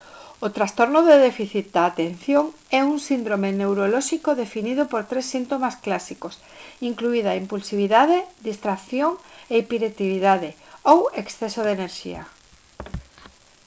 [0.45, 2.45] o trastorno de déficit da atención
[2.79, 6.33] «é un síndrome neurolóxico definido por tres síntomas clásicos
[6.89, 8.17] incluída impulsividade
[8.49, 9.11] distracción
[9.51, 10.49] e hiperactividade
[10.91, 12.21] ou exceso de enerxía»